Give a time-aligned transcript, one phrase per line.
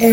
[0.00, 0.12] You're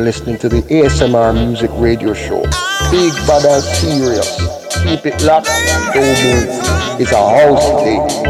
[0.00, 2.40] listening to the ASMR Music Radio Show.
[2.90, 4.36] Big and serious.
[4.82, 5.48] Keep it locked.
[5.92, 6.48] Don't move.
[6.98, 8.25] It's a house thing.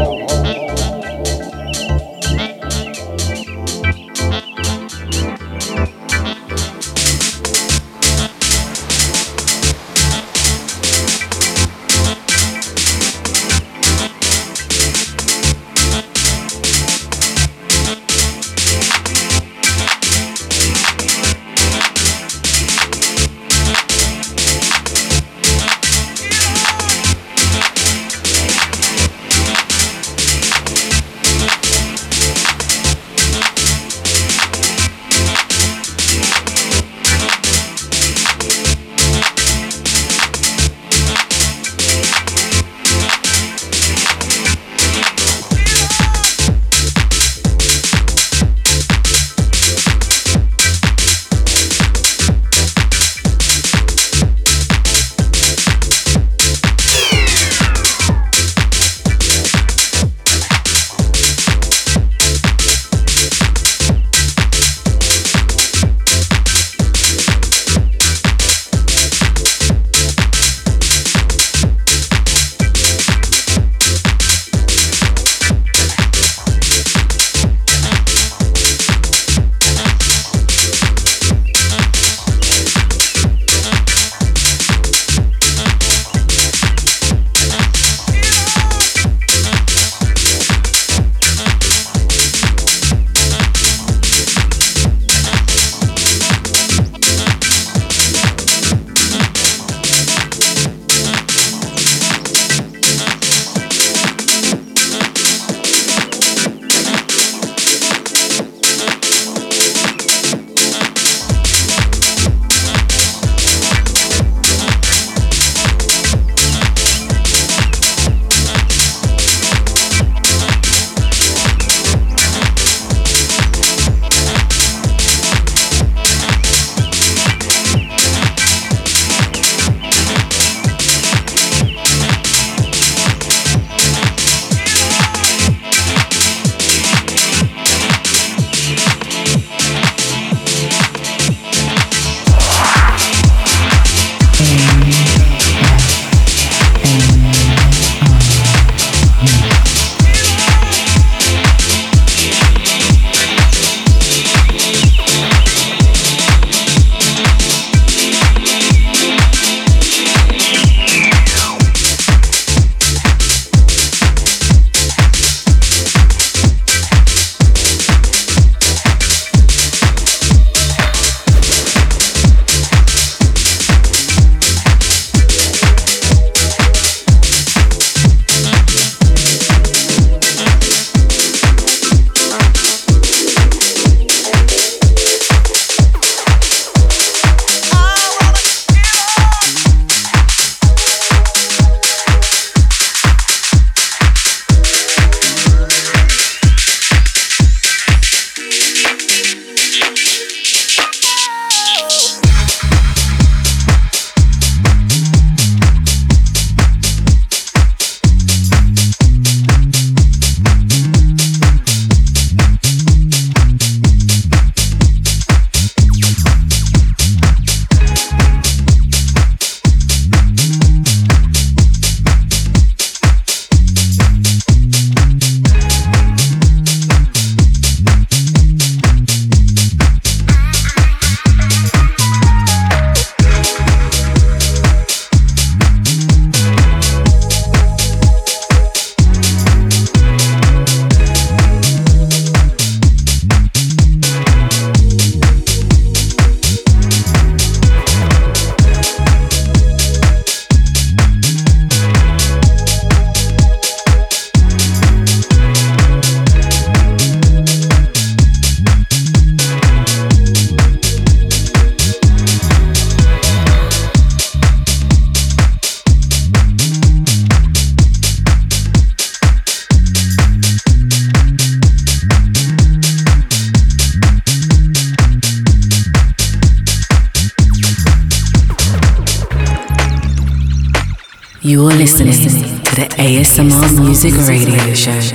[284.09, 285.06] Music Radio Show.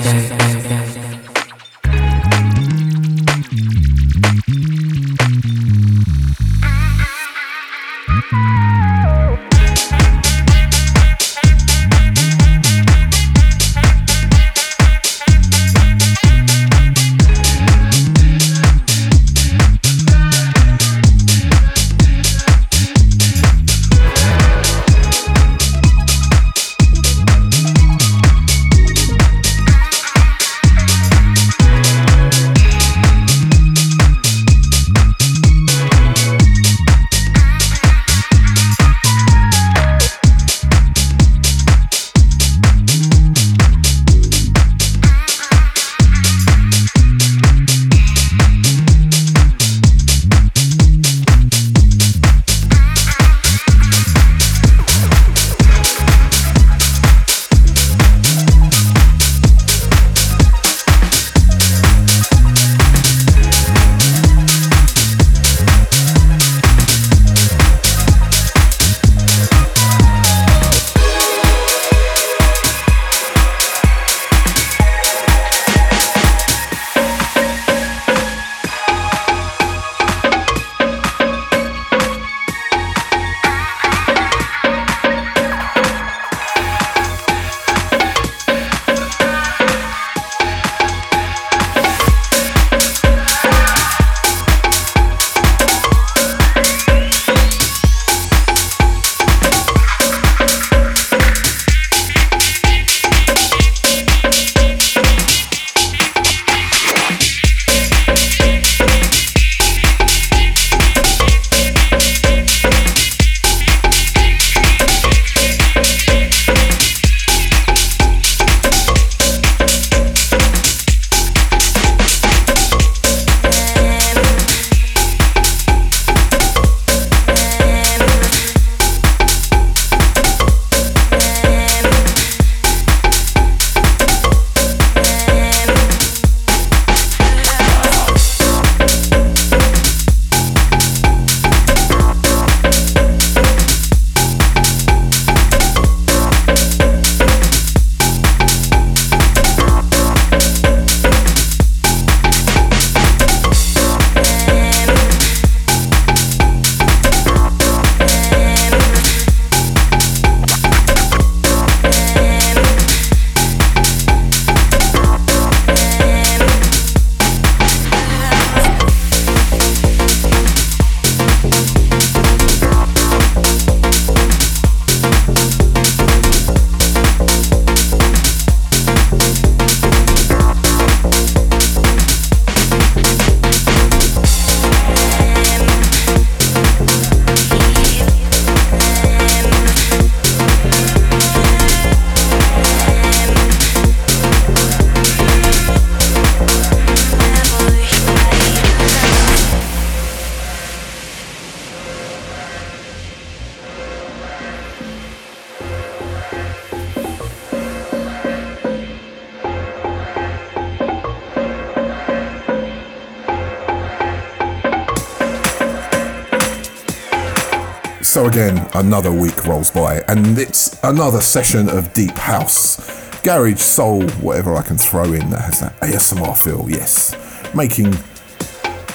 [218.74, 224.62] Another week rolls by, and it's another session of deep house, garage, soul, whatever I
[224.62, 226.64] can throw in that has that ASMR feel.
[226.70, 227.14] Yes,
[227.54, 227.92] making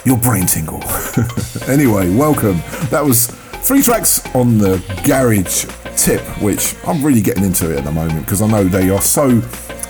[0.03, 0.81] your brain tingle.
[1.67, 2.57] anyway, welcome.
[2.89, 5.65] That was three tracks on the garage
[5.95, 9.01] tip, which I'm really getting into it at the moment because I know they are
[9.01, 9.41] so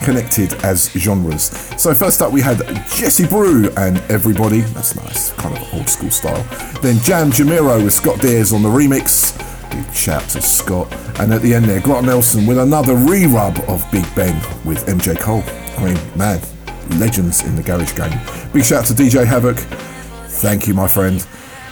[0.02, 1.44] connected as genres.
[1.82, 2.58] So first up we had
[2.90, 6.44] Jesse Bru and Everybody, that's nice, kind of old school style.
[6.82, 9.37] Then Jam Jamiro with Scott Deers on the remix,
[9.98, 10.94] shout to Scott.
[11.20, 15.20] And at the end there, Grant Nelson with another re-rub of Big Ben with MJ
[15.20, 15.44] Cole.
[15.78, 16.40] I mean, man,
[17.00, 18.18] legends in the garage game.
[18.54, 21.26] Big shout to DJ Havoc, thank you my friend.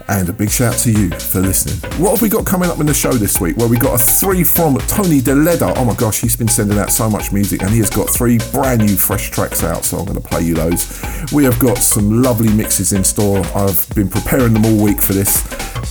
[0.07, 1.77] And a big shout to you for listening.
[1.99, 3.57] What have we got coming up in the show this week?
[3.57, 5.73] Well, we got a three from Tony Deledda.
[5.77, 8.37] Oh my gosh, he's been sending out so much music and he has got three
[8.51, 11.01] brand new fresh tracks out, so I'm going to play you those.
[11.33, 13.39] We have got some lovely mixes in store.
[13.55, 15.41] I've been preparing them all week for this,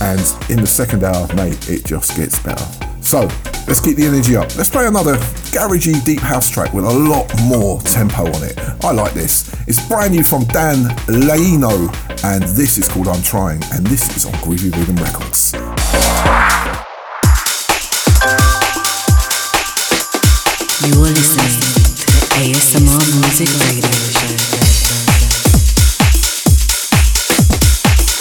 [0.01, 2.65] and in the second hour, mate, it just gets better.
[3.01, 3.29] So,
[3.67, 4.55] let's keep the energy up.
[4.55, 5.15] Let's play another
[5.53, 8.57] garagey deep house track with a lot more tempo on it.
[8.83, 9.53] I like this.
[9.67, 11.87] It's brand new from Dan Laino,
[12.23, 15.53] and this is called I'm Trying, and this is on Groovy Rhythm Records.
[20.81, 21.49] You're listening
[21.95, 24.35] to the ASMR Music Radio Show.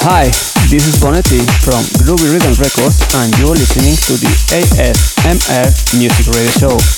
[0.06, 6.26] Hi, this is Bonetti from Groovy Rhythm Records and you're listening to the ASMR Music
[6.34, 6.93] Radio Show.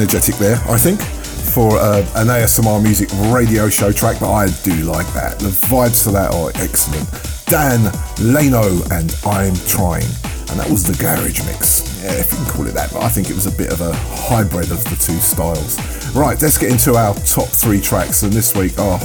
[0.00, 4.72] Energetic there, I think, for uh, an ASMR music radio show track, but I do
[4.84, 5.38] like that.
[5.38, 7.04] The vibes to that are excellent.
[7.44, 7.80] Dan
[8.16, 10.08] Laino and I'm Trying.
[10.48, 12.02] And that was the garage mix.
[12.02, 13.82] Yeah, if you can call it that, but I think it was a bit of
[13.82, 15.76] a hybrid of the two styles.
[16.16, 18.22] Right, let's get into our top three tracks.
[18.22, 18.96] And this week, oh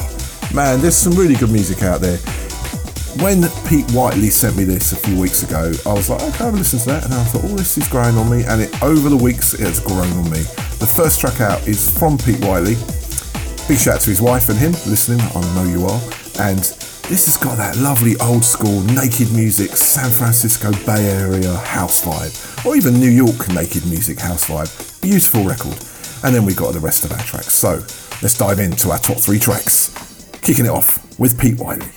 [0.54, 2.20] man, there's some really good music out there
[3.20, 6.52] when Pete Whiteley sent me this a few weeks ago, I was like, okay, I'll
[6.52, 7.06] listen to that.
[7.06, 8.44] And I thought, oh, this is growing on me.
[8.44, 10.44] And it over the weeks, it has grown on me.
[10.86, 12.76] The first track out is from Pete Whiteley.
[13.68, 15.20] Big shout out to his wife and him listening.
[15.20, 16.00] I know you are.
[16.40, 16.60] And
[17.10, 22.66] this has got that lovely old school naked music, San Francisco Bay Area house vibe,
[22.68, 25.02] or even New York naked music house vibe.
[25.02, 25.76] Beautiful record.
[26.24, 27.56] And then we got the rest of our tracks.
[27.56, 27.78] So
[28.22, 29.90] let's dive into our top three tracks.
[30.44, 31.95] Kicking it off with Pete Whiteley.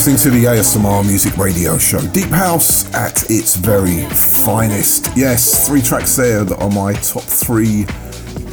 [0.00, 2.00] Listening to the ASMR Music Radio Show.
[2.12, 5.10] Deep House at its very finest.
[5.14, 7.84] Yes, three tracks there that are my top three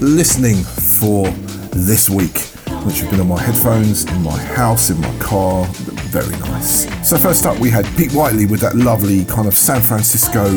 [0.01, 1.29] listening for
[1.71, 2.39] this week,
[2.85, 5.63] which have been on my headphones, in my house, in my car.
[6.11, 6.85] Very nice.
[7.07, 10.49] So, first up, we had Pete Whiteley with that lovely kind of San Francisco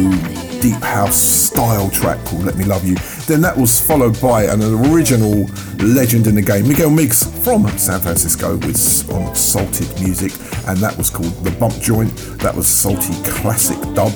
[0.60, 2.96] deep house style track called Let Me Love You.
[3.26, 5.46] Then that was followed by an original
[5.78, 10.32] legend in the game, Miguel Migs from San Francisco with on Salted Music,
[10.68, 12.14] and that was called The Bump Joint.
[12.40, 14.12] That was Salty Classic Dub.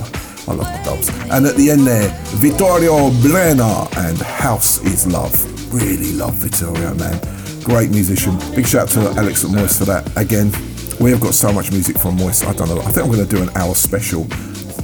[0.46, 1.08] I love the dubs.
[1.30, 5.32] And at the end there, Vittorio Brena and House is Love.
[5.72, 7.18] Really love Vittorio, man.
[7.64, 8.36] Great musician.
[8.54, 10.04] Big shout out to Alex at Moist for that.
[10.18, 10.52] Again,
[11.00, 12.44] we have got so much music from Moist.
[12.46, 12.80] I don't know.
[12.80, 14.26] I think I'm going to do an hour special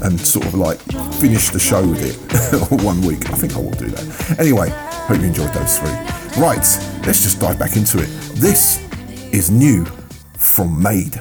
[0.02, 0.80] and sort of like
[1.14, 3.30] finish the show with it one week.
[3.30, 4.38] I think I will do that.
[4.38, 5.90] Anyway, hope you enjoyed those three.
[6.42, 6.58] Right,
[7.06, 8.08] let's just dive back into it.
[8.34, 8.80] This
[9.32, 9.84] is new
[10.36, 11.20] from Made.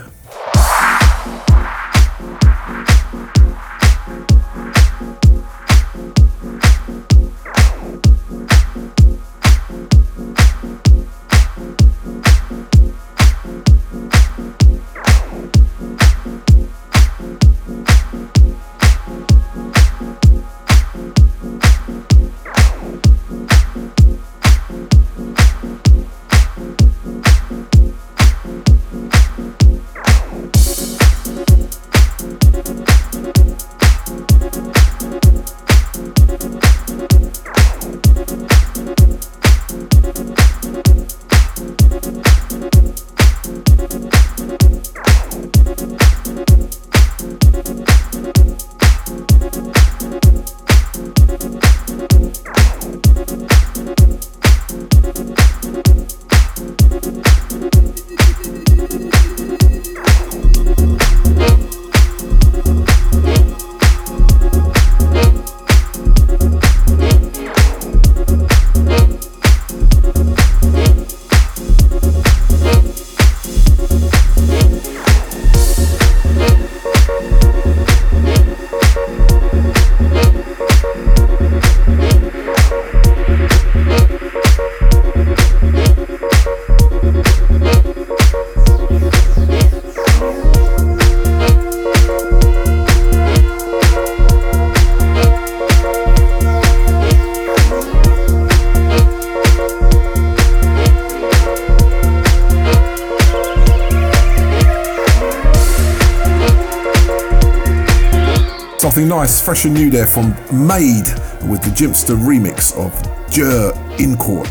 [109.19, 110.29] Nice, fresh and new there from
[110.65, 111.09] Made
[111.49, 112.93] with the Jimpster remix of
[113.29, 114.47] Jer in Court.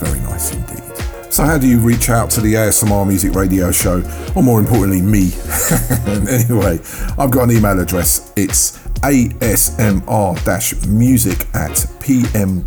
[0.00, 0.82] Very nice indeed.
[1.32, 4.02] So, how do you reach out to the ASMR Music Radio Show,
[4.34, 5.30] or more importantly, me?
[6.28, 6.80] anyway,
[7.16, 8.32] I've got an email address.
[8.34, 9.94] It's asmr-music
[11.54, 12.66] at pm.me.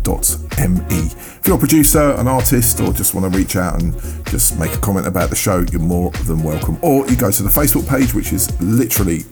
[1.40, 3.92] If you're a producer, an artist, or just want to reach out and
[4.26, 6.78] just make a comment about the show, you're more than welcome.
[6.80, 9.24] Or you go to the Facebook page, which is literally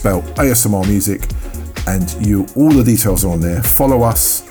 [0.00, 1.28] spelled ASMR Music,
[1.86, 3.62] and you all the details are on there.
[3.62, 4.48] Follow us,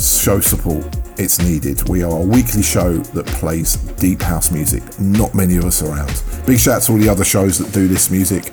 [0.00, 0.86] show support.
[1.18, 1.88] It's needed.
[1.88, 4.84] We are a weekly show that plays deep house music.
[5.00, 6.22] Not many of us around.
[6.46, 8.52] Big shout out to all the other shows that do this music.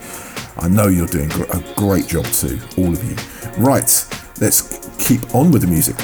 [0.57, 3.15] I know you're doing a great job too, all of you.
[3.63, 3.89] Right,
[4.39, 5.95] let's keep on with the music.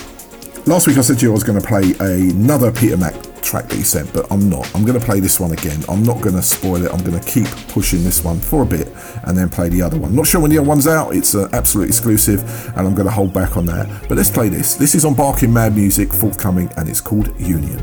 [0.67, 3.15] Last week I said to you I was going to play another Peter Mac
[3.47, 4.69] track that he sent, but I'm not.
[4.75, 5.83] I'm going to play this one again.
[5.87, 6.91] I'm not going to spoil it.
[6.91, 8.89] I'm going to keep pushing this one for a bit
[9.23, 10.13] and then play the other one.
[10.15, 11.15] Not sure when the other one's out.
[11.15, 12.43] It's uh, an absolute exclusive,
[12.77, 13.87] and I'm going to hold back on that.
[14.07, 14.75] But let's play this.
[14.75, 17.77] This is on Barking Mad Music, forthcoming, and it's called Union.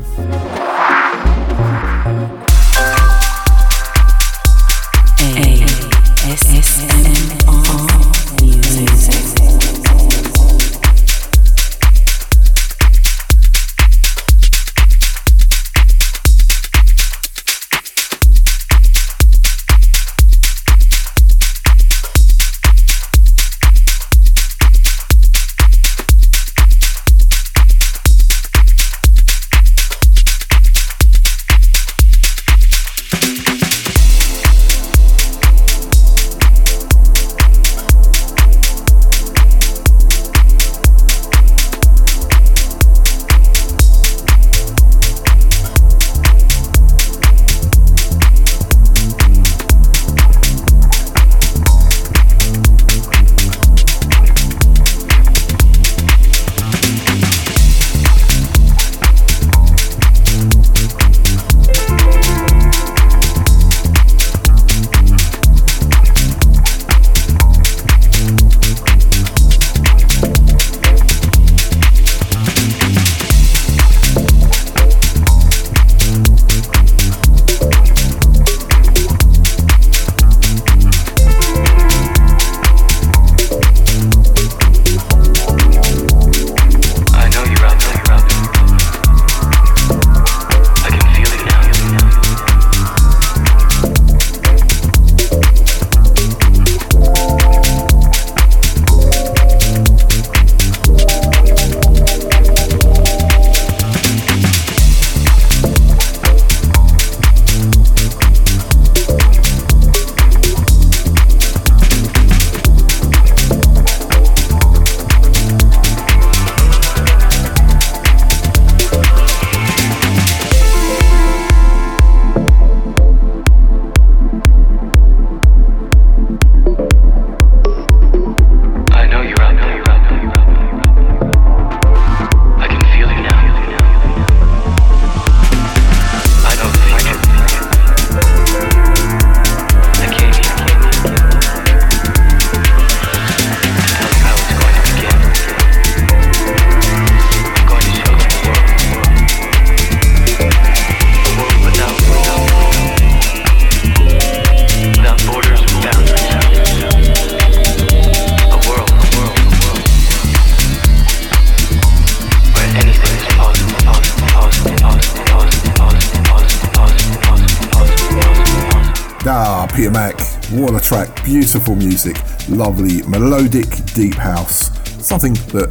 [172.55, 174.71] Lovely melodic deep house,
[175.05, 175.67] something that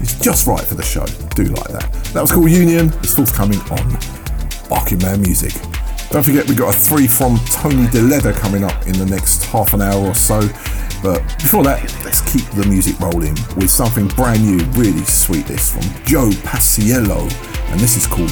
[0.00, 1.04] is just right for the show.
[1.34, 1.92] Do like that.
[2.14, 2.92] That was called Union.
[2.98, 3.98] It's forthcoming on
[4.68, 5.52] Barking Mad Music.
[6.10, 9.74] Don't forget we've got a three from Tony Deledda coming up in the next half
[9.74, 10.40] an hour or so.
[11.02, 15.46] But before that, let's keep the music rolling with something brand new, really sweet.
[15.46, 17.22] This from Jo Paciello,
[17.72, 18.30] and this is called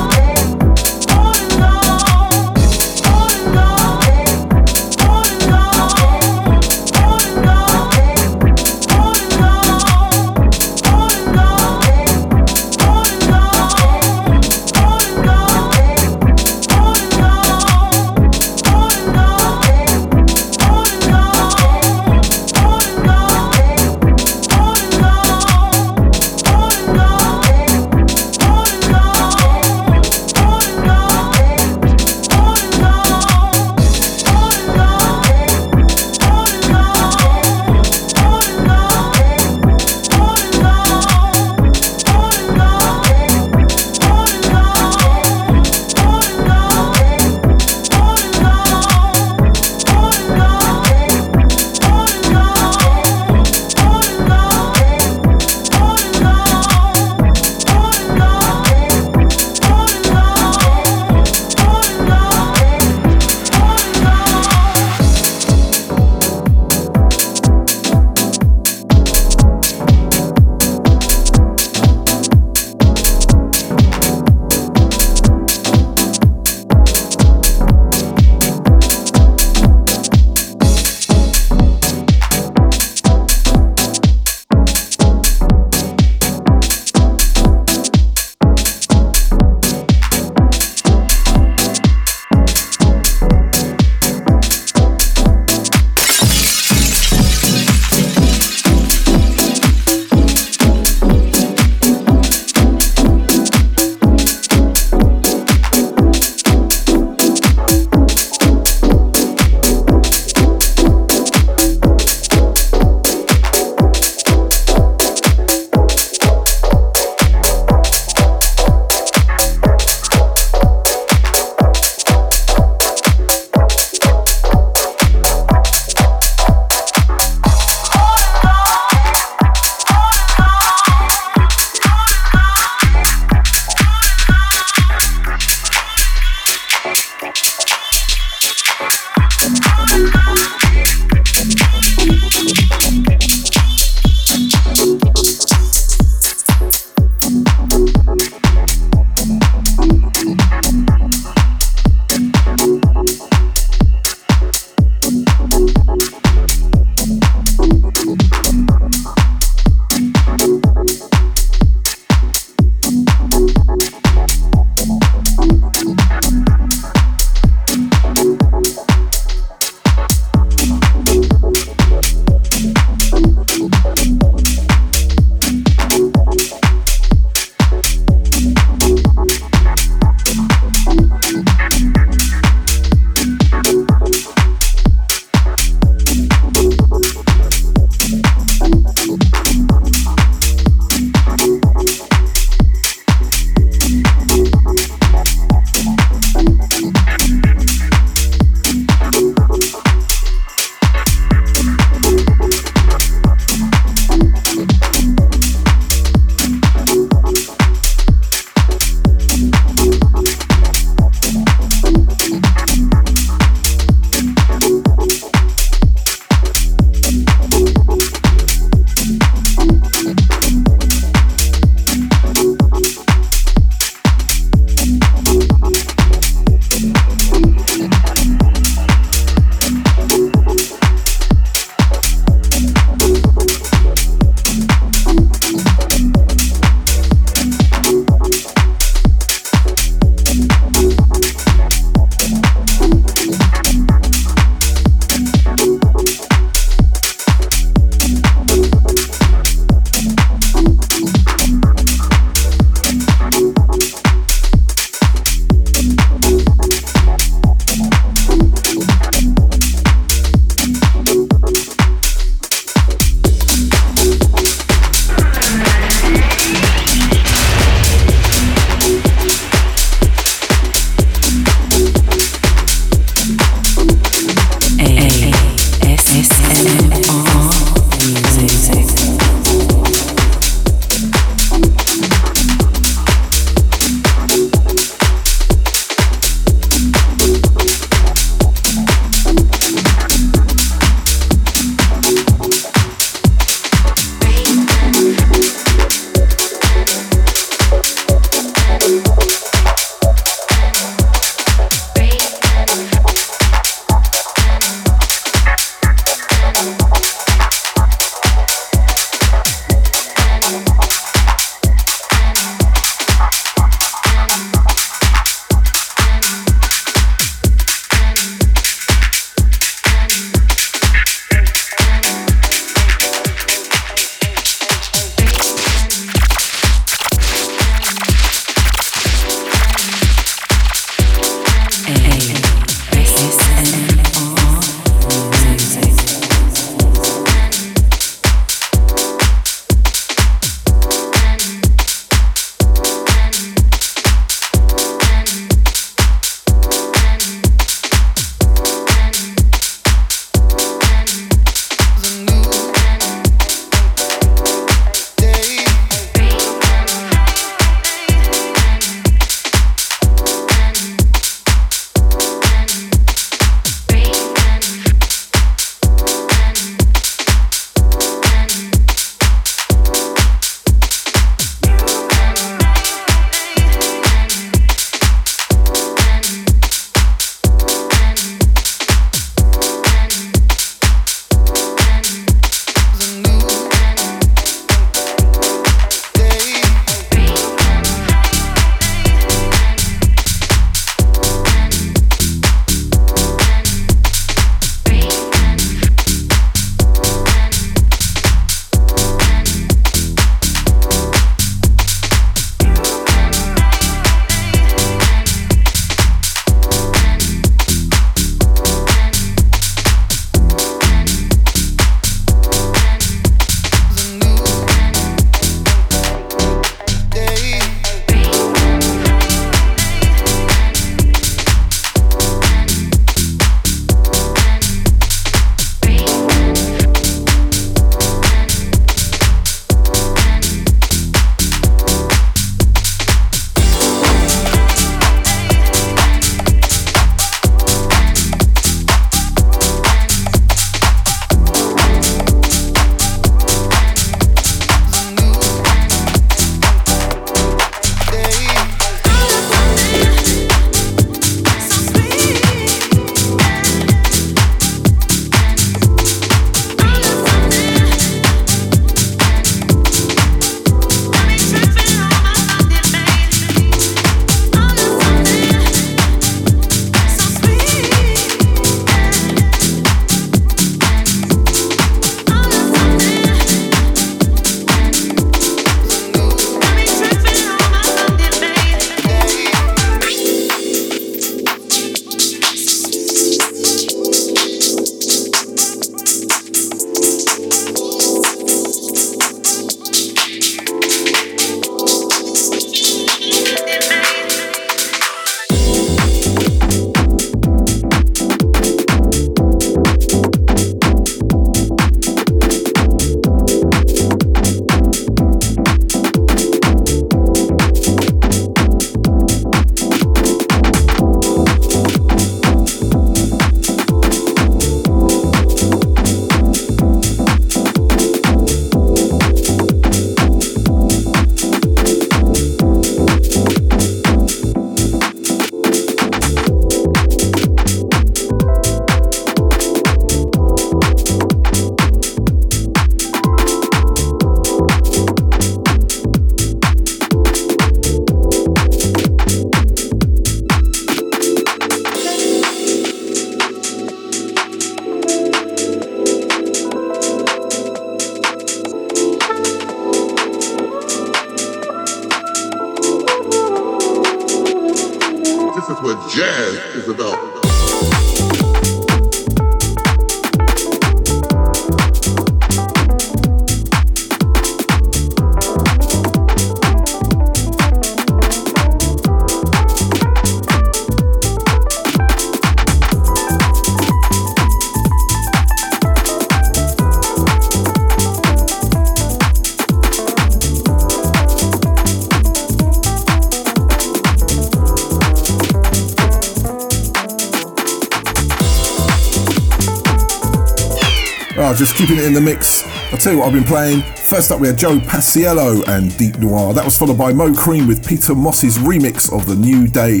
[591.86, 592.66] keeping it in the mix.
[592.92, 593.82] I'll tell you what I've been playing.
[593.82, 596.54] First up, we had Jo Paciello and Deep Noir.
[596.54, 600.00] That was followed by Mo'Cream with Peter Moss's remix of The New Day.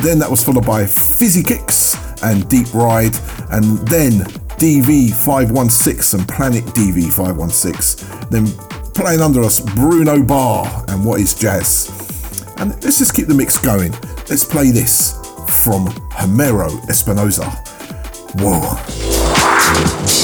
[0.00, 3.16] Then that was followed by Fizzikx and Deep Ride.
[3.50, 4.12] And then
[4.60, 8.30] DV516 and Planet DV516.
[8.30, 8.46] Then
[8.92, 11.90] playing under us, Bruno Bar and What is Jazz.
[12.58, 13.90] And let's just keep the mix going.
[14.30, 15.14] Let's play this
[15.48, 17.50] from Homero Espinosa.
[18.36, 20.23] Whoa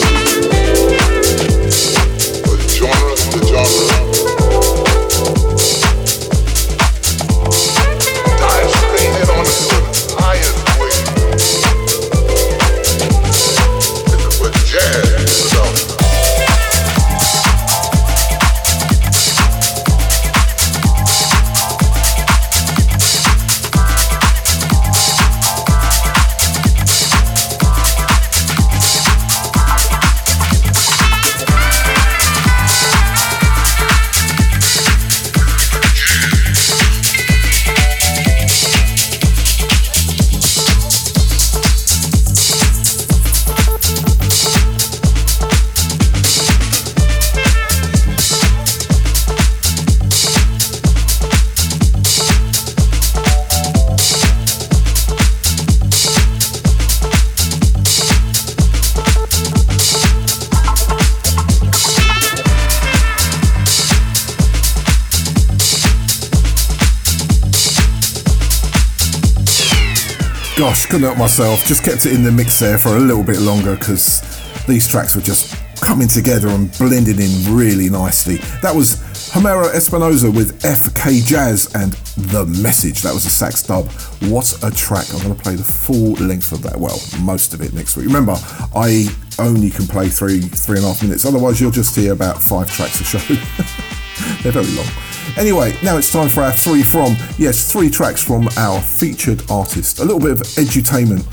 [70.91, 71.65] couldn't help myself.
[71.65, 74.19] Just kept it in the mix there for a little bit longer because
[74.67, 78.35] these tracks were just coming together and blending in really nicely.
[78.61, 78.97] That was
[79.31, 81.93] Homero Espinosa with FK Jazz and
[82.33, 83.03] The Message.
[83.03, 83.89] That was a sax dub.
[84.29, 85.05] What a track.
[85.13, 86.75] I'm going to play the full length of that.
[86.75, 88.07] Well, most of it next week.
[88.07, 88.35] Remember,
[88.75, 89.07] I
[89.39, 91.23] only can play three, three and a half minutes.
[91.23, 93.19] Otherwise, you'll just hear about five tracks a show.
[94.43, 95.10] They're very long.
[95.41, 97.15] Anyway, now it's time for our three from.
[97.39, 99.97] Yes, three tracks from our featured artist.
[99.97, 101.25] A little bit of edutainment,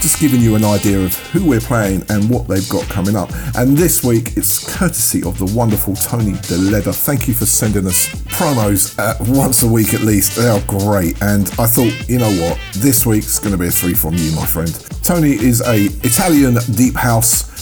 [0.00, 3.28] just giving you an idea of who we're playing and what they've got coming up.
[3.56, 6.94] And this week, it's courtesy of the wonderful Tony Deledda.
[6.94, 10.36] Thank you for sending us promos uh, once a week at least.
[10.36, 11.20] They are great.
[11.20, 14.30] And I thought, you know what, this week's going to be a three from you,
[14.36, 14.72] my friend.
[15.02, 17.55] Tony is a Italian deep house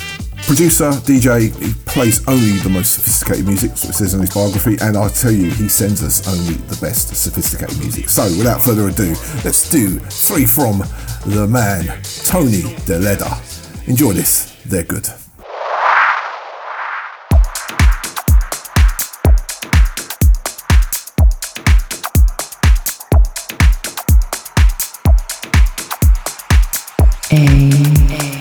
[0.47, 4.77] Producer, DJ, he plays only the most sophisticated music, so it says in his biography,
[4.83, 8.09] and I tell you, he sends us only the best sophisticated music.
[8.09, 10.79] So without further ado, let's do Free From
[11.27, 11.87] the Man,
[12.25, 13.89] Tony Deledda.
[13.89, 15.09] Enjoy this, they're good.
[27.31, 28.34] Hey.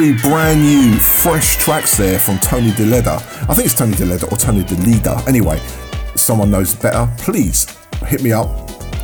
[0.00, 3.16] Brand new, fresh tracks there from Tony Deledda.
[3.50, 5.28] I think it's Tony Deledda or Tony Deledda.
[5.28, 5.60] Anyway,
[6.14, 7.76] someone knows better, please
[8.06, 8.48] hit me up,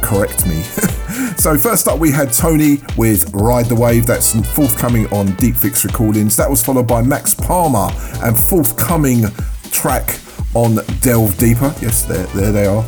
[0.03, 0.63] correct me.
[1.37, 5.85] so first up we had Tony with Ride the Wave, that's forthcoming on Deep Fix
[5.85, 6.35] Recordings.
[6.35, 7.95] That was followed by Max Palmer
[8.25, 9.25] and forthcoming
[9.71, 10.19] track
[10.55, 11.75] on Delve Deeper.
[11.83, 12.85] Yes, there, there they are.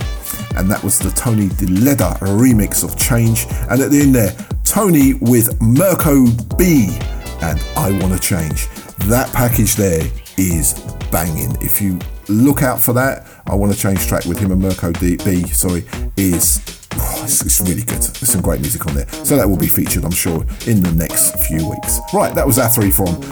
[0.57, 3.45] And that was the Tony Deledda remix of Change.
[3.69, 4.35] And at the end there,
[4.65, 6.99] Tony with Mirco B
[7.43, 8.69] and I Want to Change.
[9.07, 10.05] That package there
[10.37, 10.75] is
[11.11, 11.57] banging.
[11.61, 14.93] If you look out for that, I Want to Change track with him and Mirco
[14.93, 15.85] D- B, sorry,
[16.17, 16.61] is
[16.95, 17.99] oh, it's, it's, really good.
[17.99, 19.09] There's some great music on there.
[19.25, 22.01] So that will be featured, I'm sure, in the next few weeks.
[22.13, 23.23] Right, that was our three from.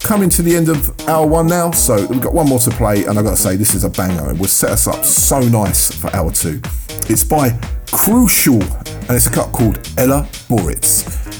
[0.00, 3.04] Coming to the end of hour one now, so we've got one more to play,
[3.04, 5.40] and I've got to say, this is a banger and will set us up so
[5.40, 6.60] nice for hour two.
[7.08, 7.50] It's by
[7.86, 8.60] Krewcial,
[9.08, 11.33] and it's a cut called Ella Boritz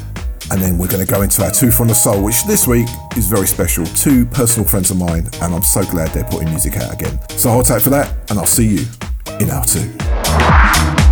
[0.51, 2.88] and then we're going to go into our two from the soul, which this week
[3.16, 3.84] is very special.
[3.86, 7.18] Two personal friends of mine, and I'm so glad they're putting music out again.
[7.30, 8.86] So hold tight for that, and I'll see you
[9.40, 11.03] in our two.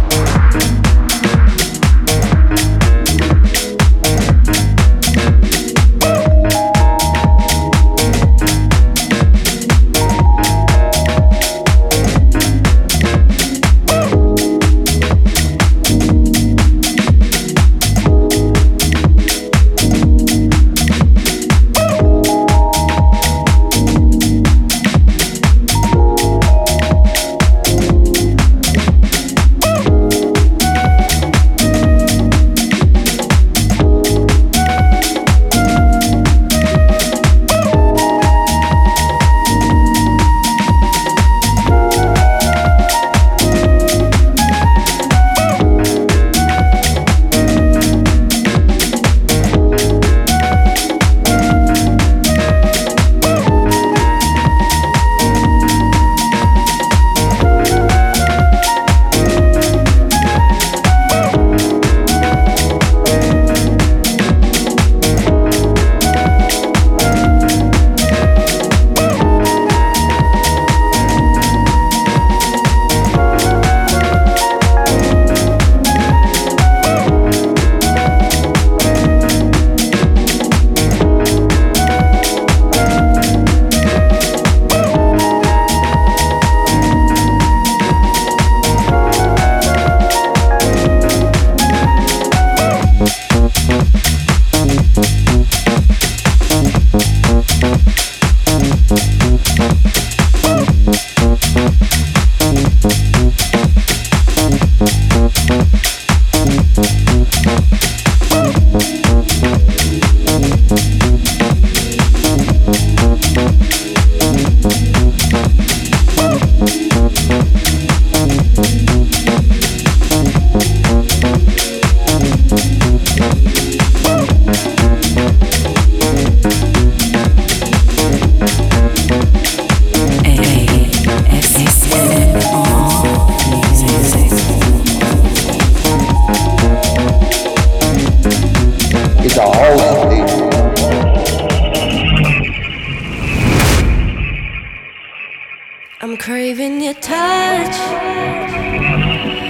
[146.33, 147.77] Craving your touch.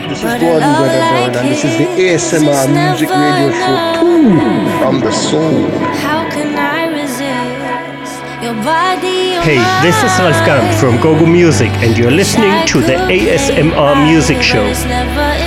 [0.09, 5.13] This is Gordon Weatherburn, and this is the ASMR Music Radio Show 2 from the
[5.13, 5.71] soul.
[6.07, 9.39] How can I resist your body?
[9.49, 14.65] Hey, this is Wolfgang from Gogo Music, and you're listening to the ASMR Music Show.
[14.65, 15.43] It's never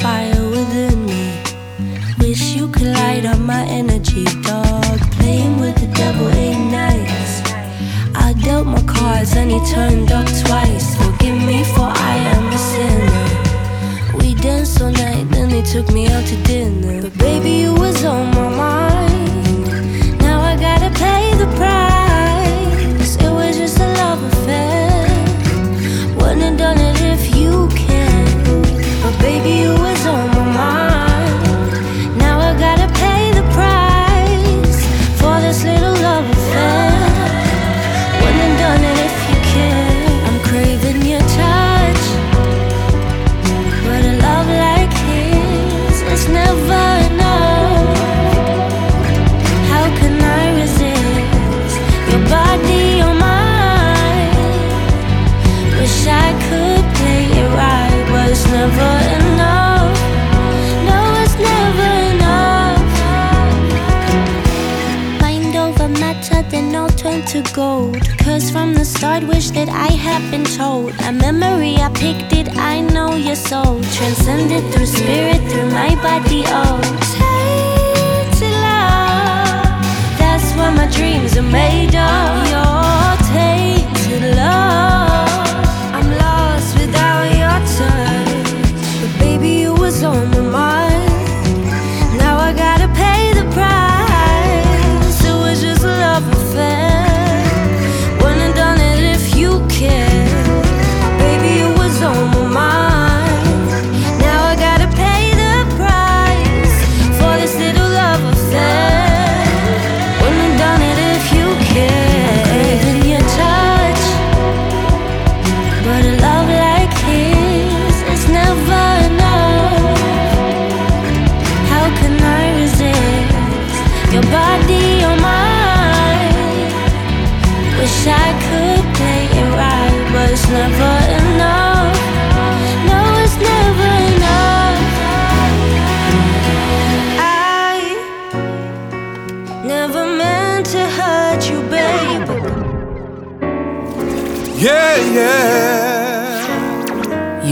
[0.00, 1.30] fire within me.
[2.20, 4.98] Wish you could light up my energy, dog.
[5.18, 7.42] Playing with the devil ignites.
[8.14, 10.96] I dealt my cards and he turned up twice.
[10.96, 14.18] Forgive me for I am a sinner.
[14.18, 17.02] We danced all night, then they took me out to dinner.
[17.02, 20.18] But baby, you was on my mind.
[20.18, 23.16] Now I gotta pay the price.
[23.16, 25.08] It was just a love affair.
[26.16, 28.24] Wouldn't have done it if you can.
[29.02, 29.79] But baby, you
[30.60, 30.89] my
[67.30, 67.96] to gold.
[68.18, 70.92] Cause from the start, wish that I had been told.
[71.02, 73.80] A memory, I picked it, I know your soul.
[73.98, 76.80] Transcended through spirit, through my body, oh.
[77.14, 79.78] Tainted love,
[80.18, 82.30] that's what my dreams are made of.
[82.54, 85.66] Your tainted love,
[85.96, 88.50] I'm lost without your touch.
[89.00, 90.89] But baby, you was on my mind.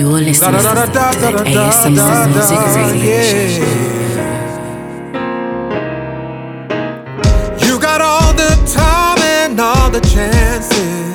[0.08, 0.64] You're listening to
[1.44, 3.20] ASMR Music Radio.
[7.66, 11.12] You got all the time and all the chances.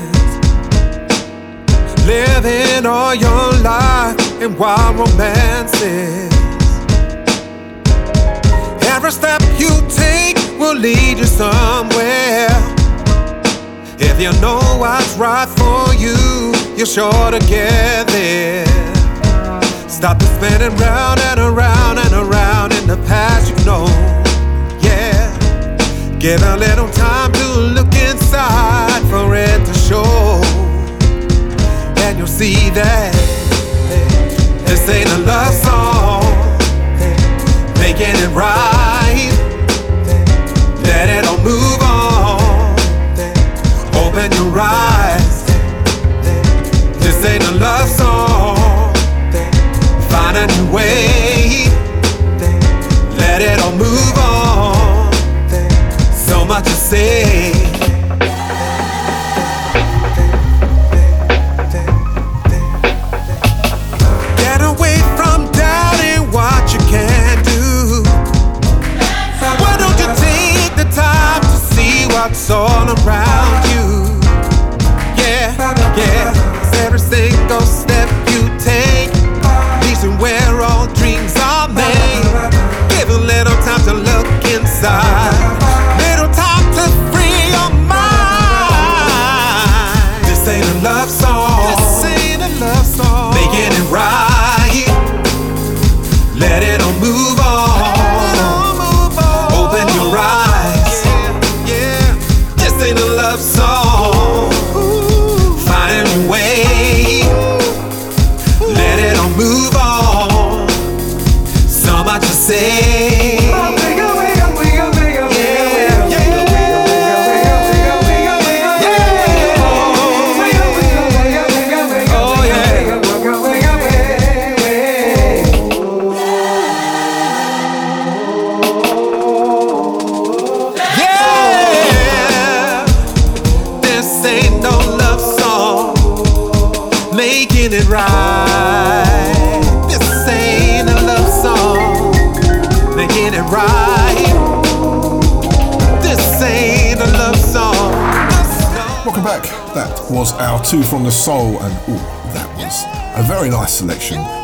[2.05, 6.31] Living all your life in wild romances.
[8.93, 12.47] Every step you take will lead you somewhere.
[13.97, 18.62] If you know what's right for you, you're sure to get there.
[20.03, 23.85] Stop the spinning round and around and around in the past you know.
[24.81, 25.31] Yeah.
[26.19, 30.03] Give a little time to look inside for it to show.
[32.03, 33.13] And you'll see that
[34.67, 35.12] this ain't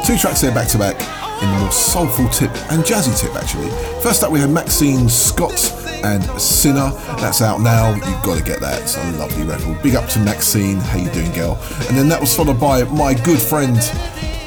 [0.10, 1.00] Two tracks there back to back
[1.44, 3.70] in the more soulful tip and jazzy tip, actually.
[4.02, 5.72] First up, we had Maxine Scott
[6.04, 6.90] and Sinner.
[7.20, 7.94] That's out now.
[7.94, 8.82] You've got to get that.
[8.82, 9.80] It's a lovely record.
[9.84, 10.78] Big up to Maxine.
[10.78, 11.60] How you doing, girl?
[11.90, 13.78] And then that was followed by my good friend,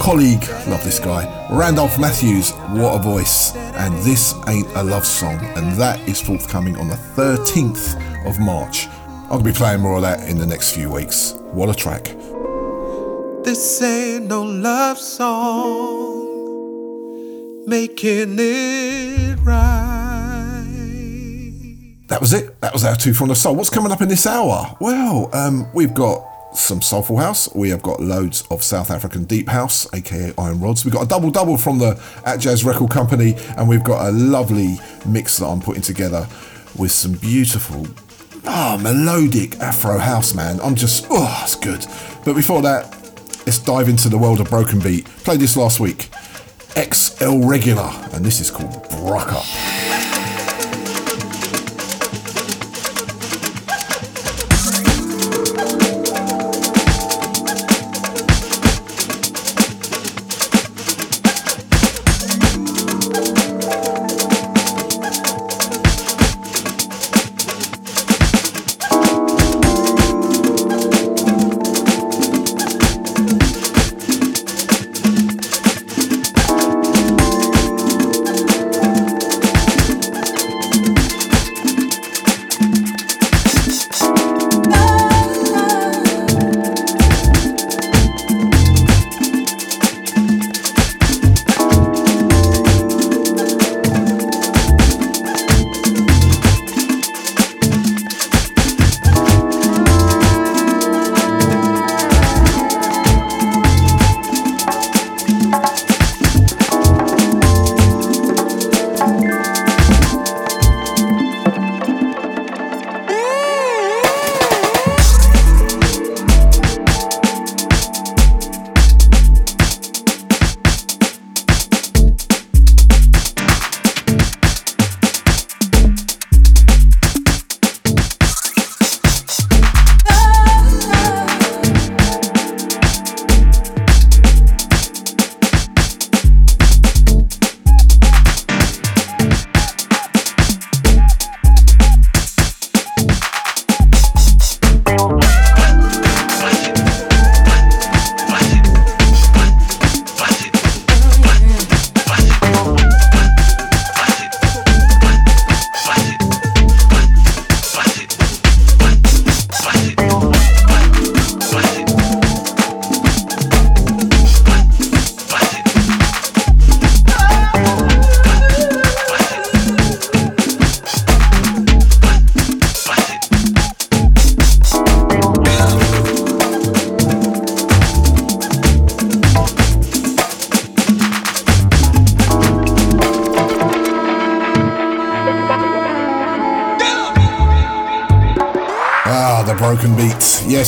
[0.00, 2.50] colleague, love this guy, Randolph Matthews.
[2.70, 3.54] What a voice!
[3.54, 8.88] And this ain't a love song, and that is forthcoming on the 13th of March.
[9.30, 11.34] I'll be playing more of that in the next few weeks.
[11.52, 12.11] What a track.
[13.52, 15.28] This ain't no love song,
[17.66, 20.64] making it right.
[22.08, 22.58] That was it.
[22.62, 23.54] That was our two from the soul.
[23.54, 24.74] What's coming up in this hour?
[24.80, 26.24] Well, um, we've got
[26.56, 27.54] some soulful house.
[27.54, 30.86] We have got loads of South African deep house, aka Iron Rods.
[30.86, 34.78] We've got a double double from the Atjazz Record Company, and we've got a lovely
[35.04, 36.26] mix that I'm putting together
[36.78, 37.86] with some beautiful
[38.44, 40.58] Ah, melodic Afro house, man.
[40.62, 41.86] I'm just, oh, it's good.
[42.24, 43.01] But before that,
[43.62, 45.06] dive into the world of broken beat.
[45.24, 46.10] Played this last week.
[46.76, 48.81] XL Regular, and this is called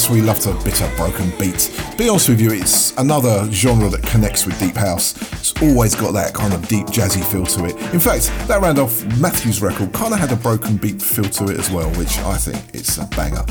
[0.05, 1.69] Yes, we love to bit broken beats.
[1.93, 5.17] To be honest with you, it's another genre that connects with deep house.
[5.33, 7.95] It's always got that kind of deep jazzy feel to it.
[7.95, 11.59] In fact, that Randolph Matthews record kind of had a broken beat feel to it
[11.59, 13.47] as well, which I think it's a banger.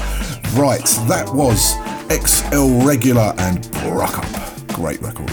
[0.53, 1.73] Right, that was
[2.11, 4.67] XL Regular and Bruck Up.
[4.67, 5.31] Great record.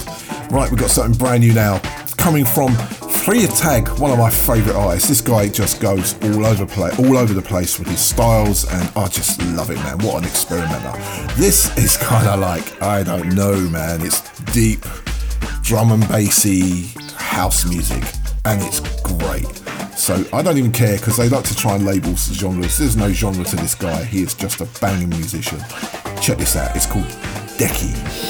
[0.51, 1.81] Right, we've got something brand new now
[2.17, 2.75] coming from
[3.21, 5.11] Feiertag, one of my favourite artists.
[5.11, 8.91] This guy just goes all over play, all over the place with his styles, and
[8.97, 9.99] I just love it, man.
[9.99, 10.93] What an experimenter!
[11.35, 14.01] This is kind of like I don't know, man.
[14.01, 14.23] It's
[14.55, 14.87] deep,
[15.61, 18.03] drum and bassy house music,
[18.47, 19.47] and it's great.
[19.99, 22.79] So I don't even care because they like to try and label genres.
[22.79, 24.03] There's no genre to this guy.
[24.03, 25.61] He is just a banging musician.
[26.23, 26.75] Check this out.
[26.75, 27.05] It's called
[27.59, 28.30] Decky.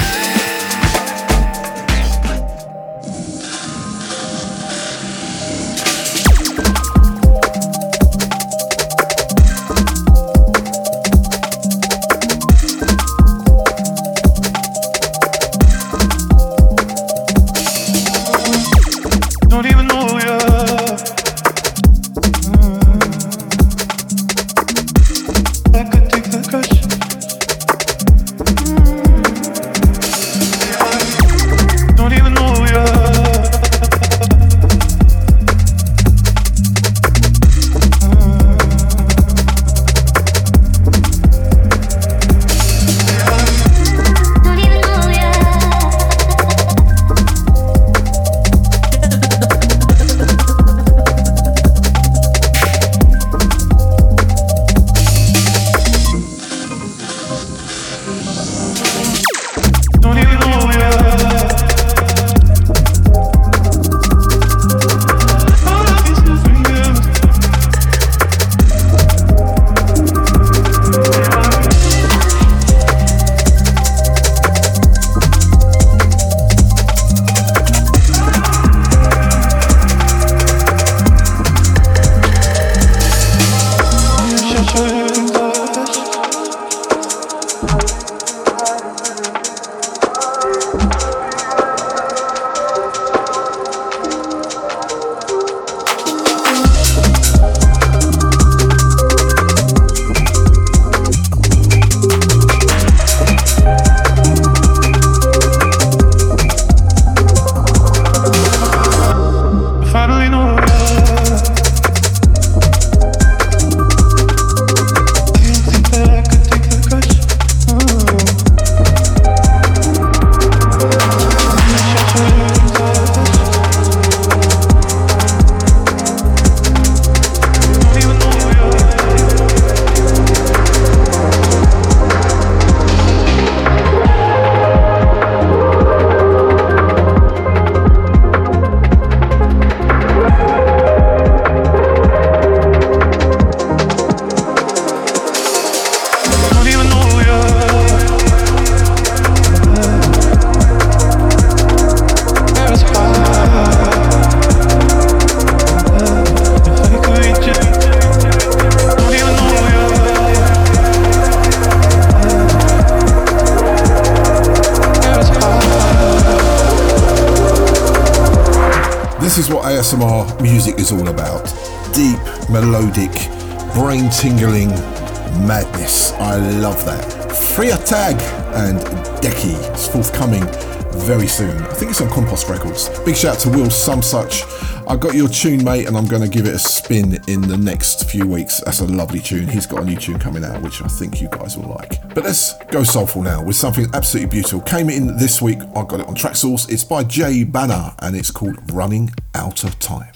[183.10, 184.44] Big shout out to Will Some Such.
[184.86, 187.56] I got your tune, mate, and I'm going to give it a spin in the
[187.56, 188.60] next few weeks.
[188.60, 189.48] That's a lovely tune.
[189.48, 192.00] He's got a new tune coming out, which I think you guys will like.
[192.14, 194.60] But let's go soulful now with something absolutely beautiful.
[194.60, 195.58] Came in this week.
[195.74, 196.70] I got it on Traxsource.
[196.70, 200.12] It's by Jay Bhana, and it's called Running Out of Time.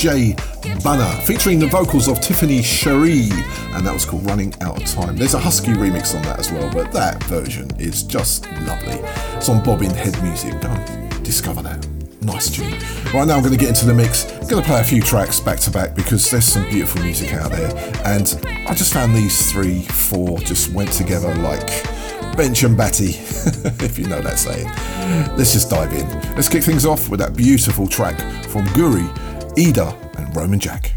[0.00, 0.34] Jay
[0.82, 3.30] Bhana, featuring the vocals of Tiffany Sharee,
[3.76, 5.14] and that was called Running Out of Time.
[5.14, 8.94] There's a Husky remix on that as well, but that version is just lovely.
[9.36, 10.58] It's on Bobbin Head Music.
[10.62, 11.86] Go and discover that.
[12.22, 12.72] Nice tune.
[13.12, 14.24] Right now, I'm going to get into the mix.
[14.24, 17.34] I'm going to play a few tracks back to back because there's some beautiful music
[17.34, 17.70] out there,
[18.06, 21.68] and I just found these three, four just went together like
[22.38, 23.10] bench and batty,
[23.84, 24.66] if you know that saying.
[25.36, 26.08] Let's just dive in.
[26.36, 29.14] Let's kick things off with that beautiful track from Guri
[29.58, 30.89] Eider and Roman Jack.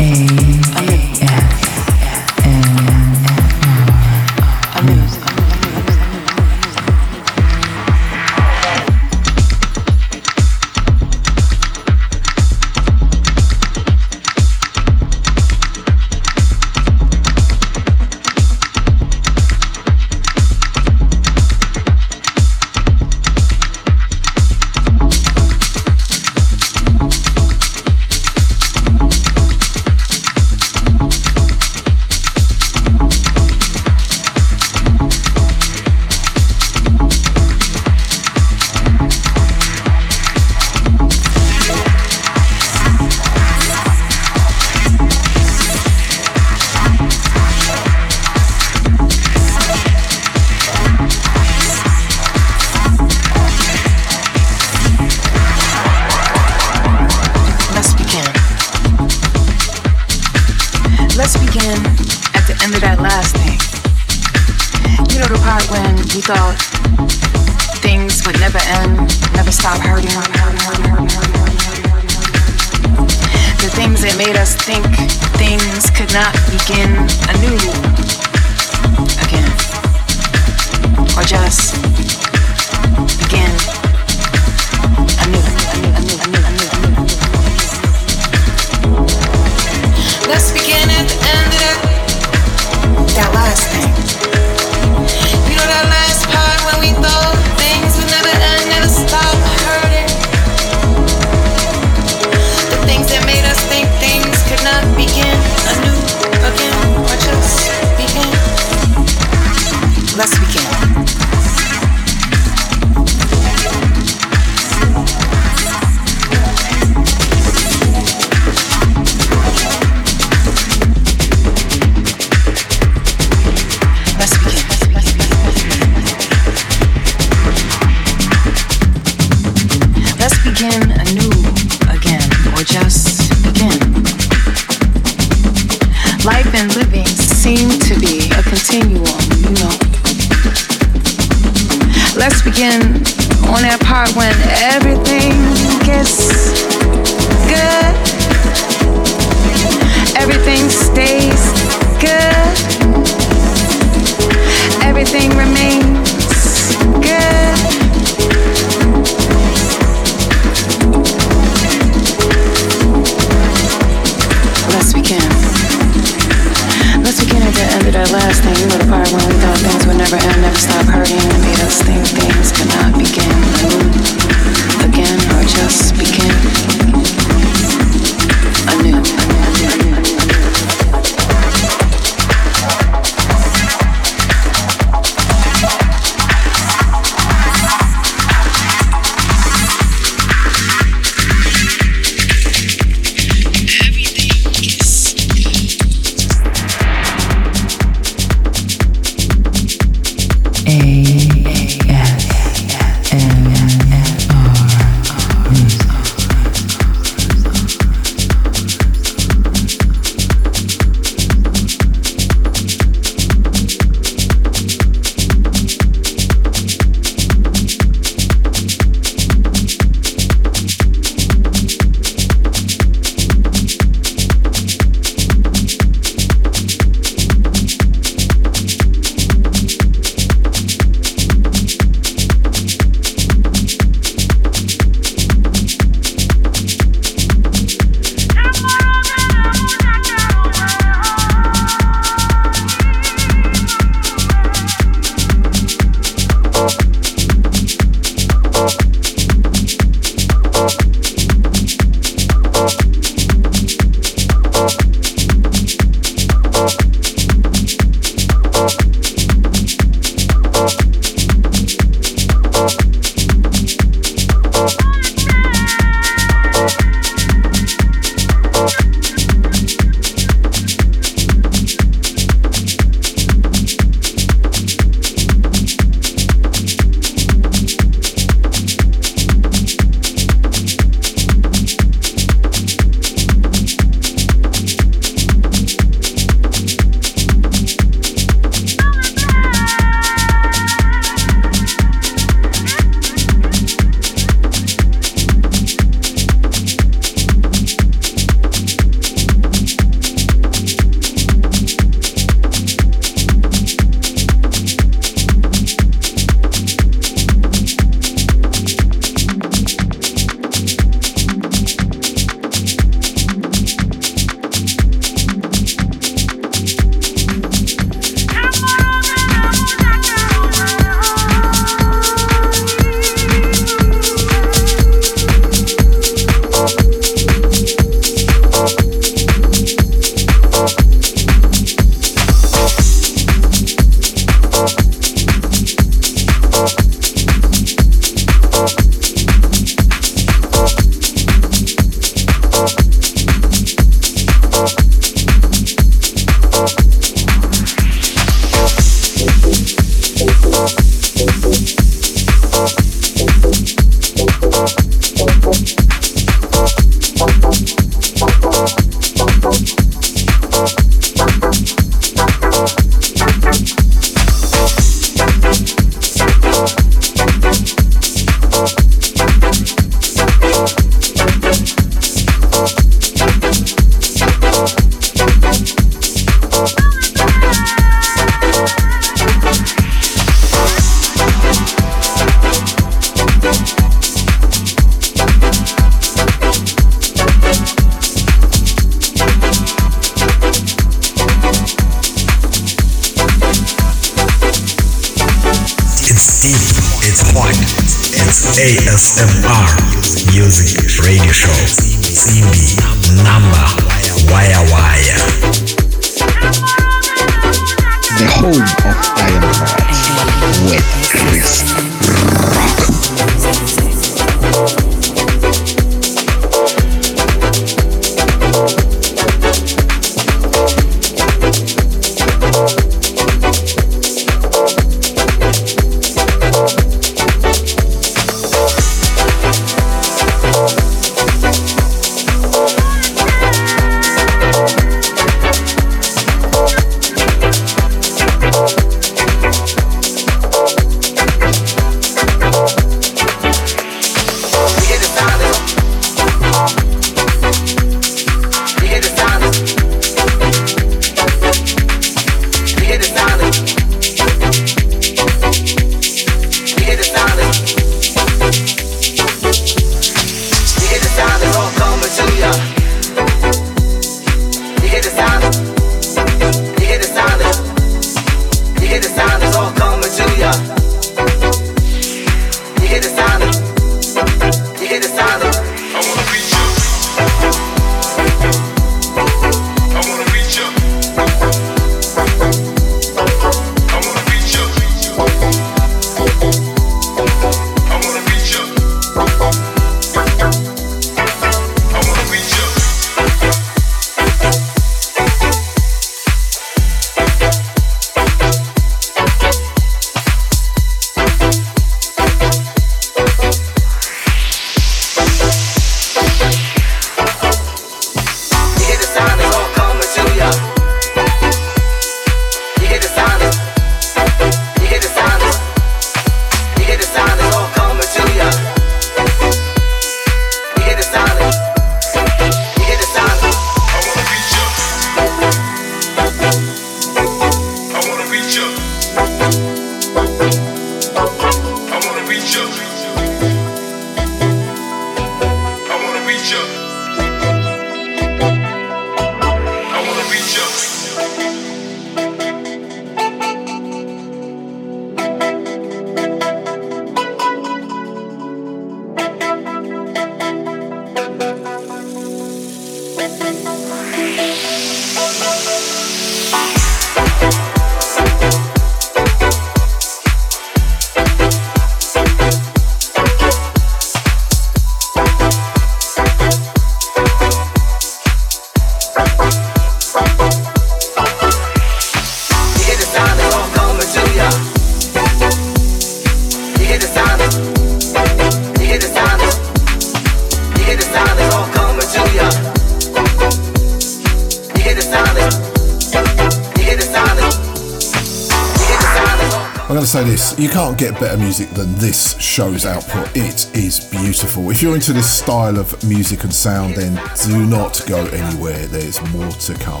[590.58, 593.28] You can't get better music than this show's output.
[593.36, 594.70] It is beautiful.
[594.70, 598.86] If you're into this style of music and sound, then do not go anywhere.
[598.86, 600.00] There's more to come.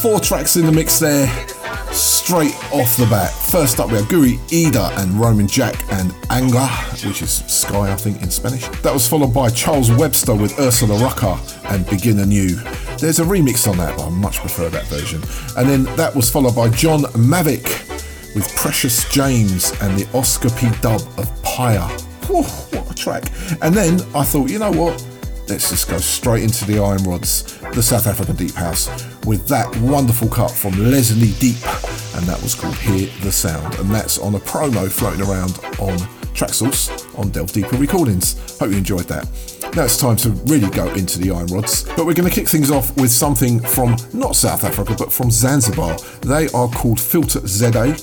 [0.00, 1.26] Four tracks in the mix there,
[1.92, 3.30] straight off the bat.
[3.30, 6.66] First up, we have Guri Eider and Roman Jack and Anger,
[7.06, 8.66] which is Sky, I think, in Spanish.
[8.80, 12.54] That was followed by Charles Webster with Ursula Rucker and Begin Anew.
[12.96, 15.22] There's a remix on that, but I much prefer that version.
[15.58, 17.83] And then that was followed by Jon Mavek
[18.34, 21.88] with Precious James and the Oscar P dub of Pyre.
[22.26, 23.24] Whew, what a track.
[23.62, 25.04] And then I thought, you know what?
[25.48, 28.88] Let's just go straight into the Iron Rods, the South African Deep House,
[29.26, 31.62] with that wonderful cut from Lesny Deep,
[32.16, 33.74] and that was called Hear the Sound.
[33.74, 35.98] And that's on a promo floating around on
[36.32, 38.58] Traxsource on Delve Deeper Recordings.
[38.58, 39.28] Hope you enjoyed that.
[39.76, 42.46] Now it's time to really go into the Iron Rods, but we're going to kick
[42.46, 45.98] things off with something from not South Africa but from Zanzibar.
[46.20, 47.96] They are called Filter ZA.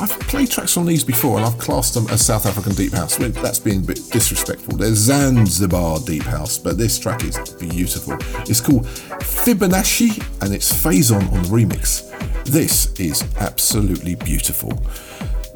[0.00, 3.16] I've played tracks on these before and I've classed them as South African Deep House.
[3.18, 4.76] That's being a bit disrespectful.
[4.76, 8.16] They're Zanzibar Deep House, but this track is beautiful.
[8.50, 12.10] It's called Fibonacci and it's Phazon on the remix.
[12.46, 14.72] This is absolutely beautiful.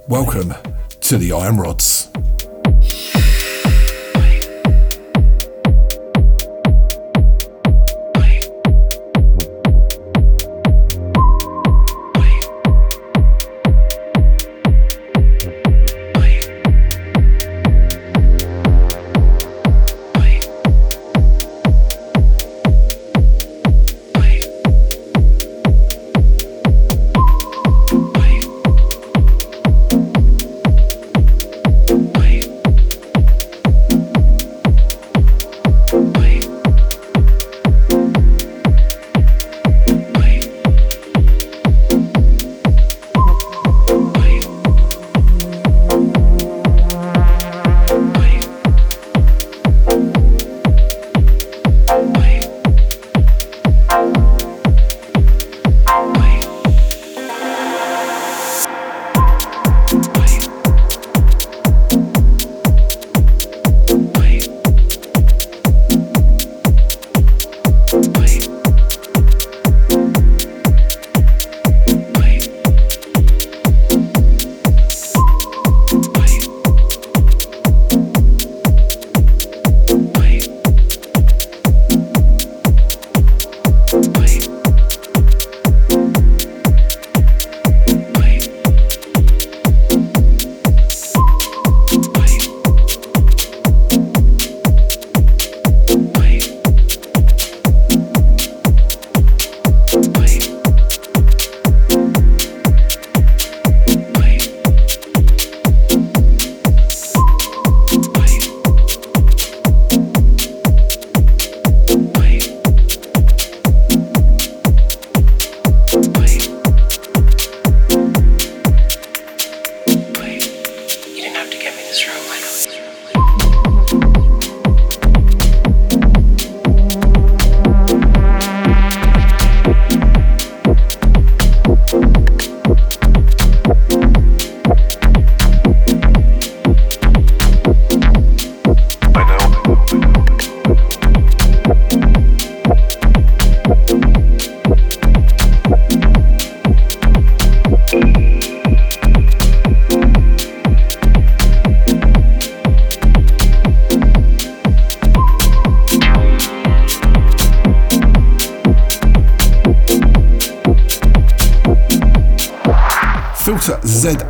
[0.07, 0.55] Welcome
[1.01, 2.09] to the Iron Rods.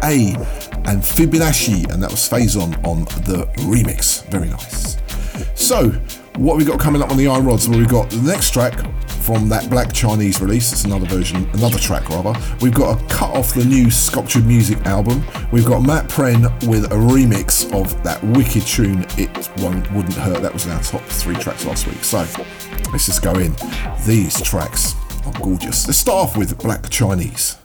[0.06, 0.38] ZA
[0.86, 4.24] and Fibonacci, and that was Phazon on the remix.
[4.26, 4.96] Very nice.
[5.54, 5.90] So,
[6.36, 7.68] what we got coming up on the Iron Rods?
[7.68, 8.78] Well, we've got the next track
[9.08, 10.72] from that Black Chynese release.
[10.72, 12.34] It's another version, another track rather.
[12.60, 15.24] We've got a cut off the new Sculptured Music album.
[15.50, 20.40] We've got Matt Prehn with a remix of that wicked tune, It Won't Wouldn't Hurt.
[20.40, 22.04] That was in our top three tracks last week.
[22.04, 22.18] So,
[22.92, 23.56] let's just go in.
[24.06, 24.94] These tracks
[25.26, 25.88] are gorgeous.
[25.88, 27.56] Let's start off with Black Chynese.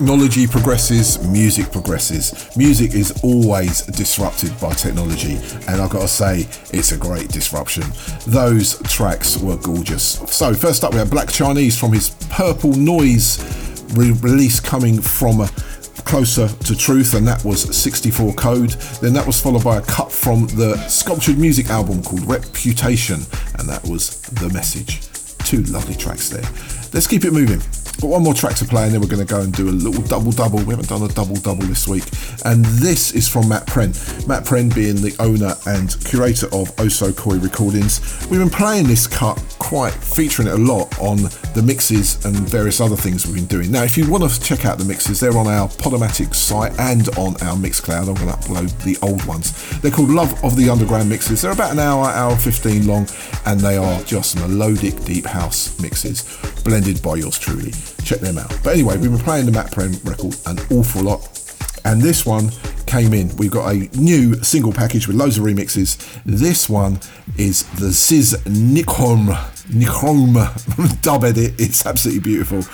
[0.00, 2.56] Technology progresses, music progresses.
[2.56, 5.34] Music is always disrupted by technology,
[5.68, 7.82] and I've got to say, it's a great disruption.
[8.26, 10.20] Those tracks were gorgeous.
[10.34, 13.44] So, first up, we have Black Chynese from his Purple Noise
[13.92, 15.42] re- release coming from.
[15.42, 15.48] Uh,
[16.06, 18.70] Closer to Truth, and that was 64 Code.
[19.00, 23.20] Then that was followed by a cut from the Sculptured Music album called Reputation,
[23.58, 25.02] and that was The Message.
[25.46, 26.50] Two lovely tracks there.
[26.92, 27.60] Let's keep it moving.
[28.00, 29.70] Got one more track to play, and then we're going to go and do a
[29.70, 30.58] little double double.
[30.58, 32.04] We haven't done a double double this week,
[32.44, 33.90] and this is from Matt Prehn.
[34.26, 38.00] Matt Prehn being the owner and curator of Oso Koi Recordings.
[38.30, 41.18] We've been playing this cut quite, featuring it a lot on
[41.54, 43.70] the mixes and various other things we've been doing.
[43.70, 47.08] Now, if you want to check out the mixes, they're on our Podomatic site and
[47.18, 48.08] on our Mixcloud.
[48.08, 49.52] I'm going to upload the old ones.
[49.80, 51.42] They're called Love of the Underground mixes.
[51.42, 53.06] They're about an hour, hour 15 long,
[53.46, 56.24] and they are just melodic deep house mixes
[56.64, 57.72] blended by yours truly.
[58.04, 58.48] Check them out.
[58.62, 61.26] But anyway, we've been playing the Matt Prehn record an awful lot.
[61.84, 62.50] And this one
[62.86, 63.34] came in.
[63.36, 65.96] We've got a new single package with loads of remixes.
[66.24, 67.00] This one
[67.36, 69.28] is the Sis Nickholm
[69.68, 70.34] Nickholm
[71.02, 71.54] dub edit.
[71.58, 72.64] It's absolutely beautiful.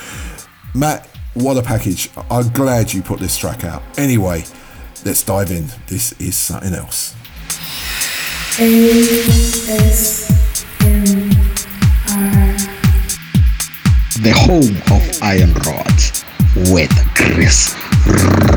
[0.74, 2.10] Matt, what a package.
[2.30, 3.82] I'm glad you put this track out.
[3.98, 4.44] Anyway,
[5.04, 5.66] let's dive in.
[5.86, 7.14] This is something else.
[14.26, 16.24] The home of Iron Rods
[16.72, 17.72] with Chris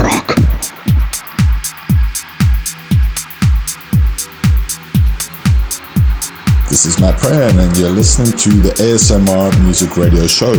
[0.02, 0.36] Rock.
[6.70, 10.56] This is Matt Prehn, and you're listening to the ASMR Music Radio Show.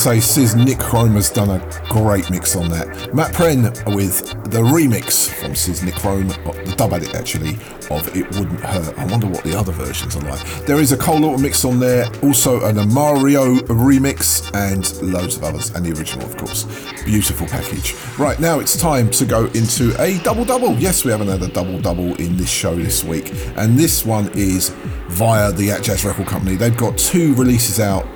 [0.00, 3.14] Say Sis Nick has done a great mix on that.
[3.14, 3.64] Matt Prehn
[3.94, 7.50] with the remix from Sis Nick Chrome, the dub edit actually,
[7.90, 8.98] of It Wouldn't Hurt.
[8.98, 10.40] I wonder what the other versions are like.
[10.64, 15.44] There is a Cole Little mix on there, also an Amario remix, and loads of
[15.44, 16.64] others, and the original, of course.
[17.04, 17.94] Beautiful package.
[18.18, 20.72] Right, now it's time to go into a double double.
[20.76, 24.30] Yes, we haven't had a double double in this show this week, and this one
[24.32, 24.70] is
[25.08, 26.56] via the Atjazz Record Company.
[26.56, 28.06] They've got two releases out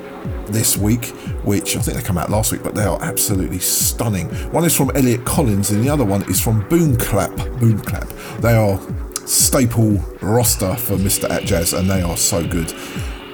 [0.47, 1.13] this week,
[1.45, 4.29] which I think they come out last week, but they are absolutely stunning.
[4.51, 7.35] One is from Elliot Hollins, and the other one is from Boom Clap.
[7.61, 8.09] Boom Clap.
[8.41, 8.81] They are
[9.27, 11.29] staple roster for Mr.
[11.29, 12.73] Atjazz, and they are so good.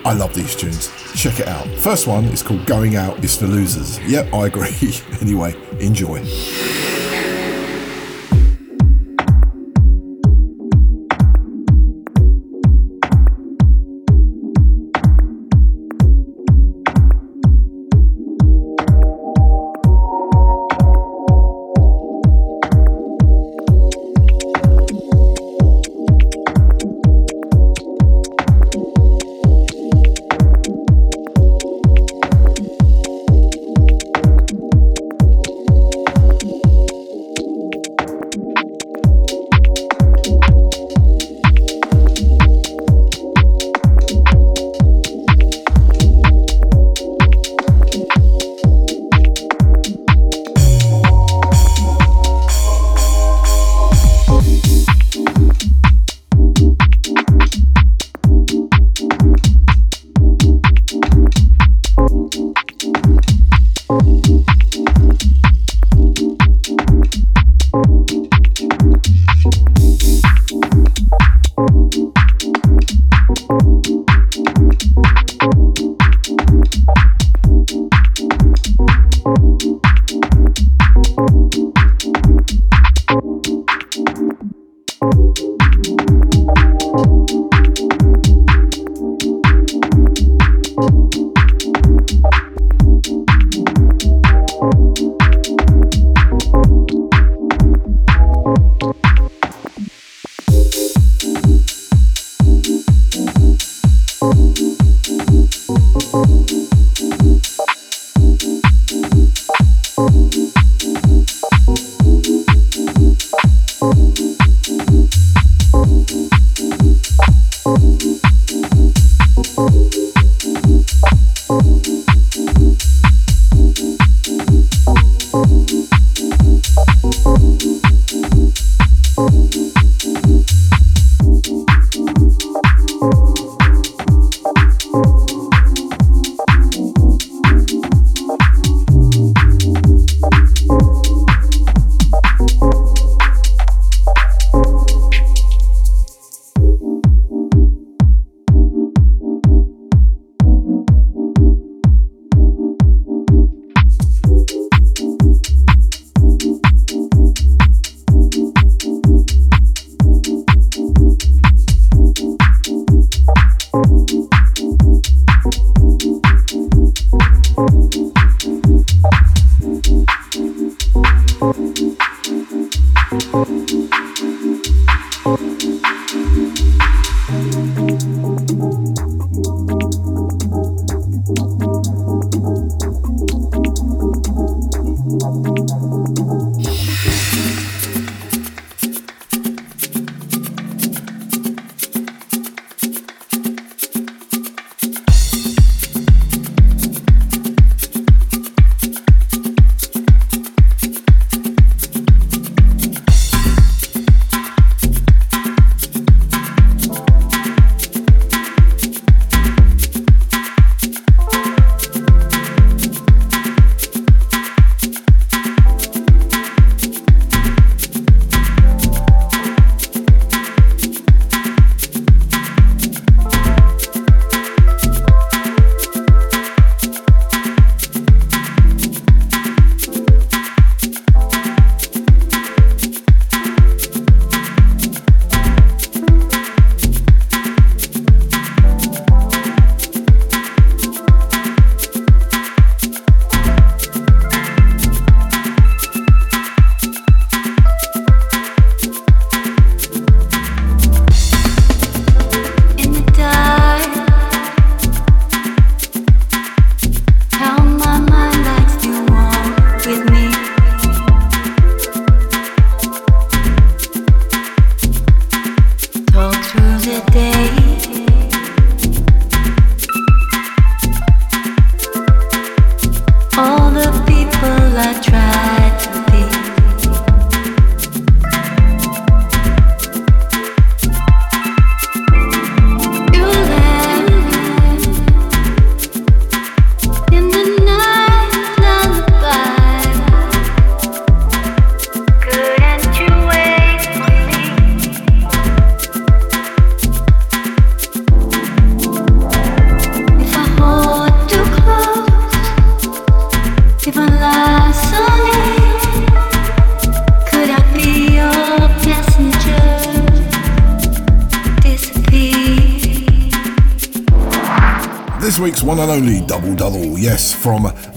[0.05, 0.91] I love these tunes.
[1.15, 1.67] Check it out.
[1.79, 3.99] First one is called Going Out is for Losers.
[4.09, 4.95] Yep, I agree.
[5.21, 6.25] anyway, enjoy.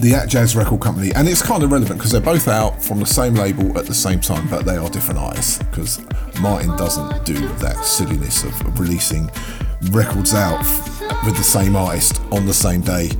[0.03, 1.13] From Atjazz Record Company.
[1.13, 3.93] And it's kind of relevant because they're both out from the same label at the
[3.93, 6.01] same time, but they are different artists because
[6.41, 9.31] Martin doesn't do that silliness of releasing
[9.91, 10.59] records out
[11.25, 13.11] with the same artist on the same day.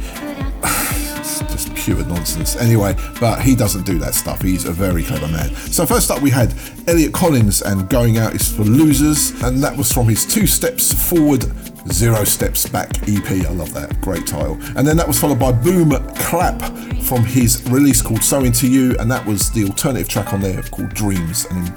[0.64, 2.58] it's just pure nonsense.
[2.58, 4.42] Anyway, but he doesn't do that stuff.
[4.42, 5.56] He's a very clever man.
[5.56, 6.54] So first up we had
[6.88, 10.92] Elliot Hollins and Going Out is for Losers, and that was from his Two Steps
[11.10, 11.46] Forward
[11.92, 13.30] Zero Steps Back EP.
[13.46, 14.00] I love that.
[14.02, 14.58] Great title.
[14.78, 16.62] And then that was followed by Boom Clap
[17.04, 20.62] from his release called So Into You, and that was the alternative track on there
[20.64, 21.76] called Dreams, and in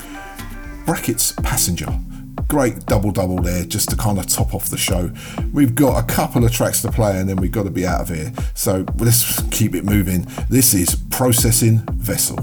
[0.85, 1.99] brackets Passenger.
[2.49, 5.11] Great double double there just to kind of top off the show.
[5.53, 8.03] We've got a couple of tracks to play and then we've got to be out
[8.03, 8.33] of here.
[8.55, 10.28] So let's keep it moving.
[10.49, 12.39] This is Processing Vessel.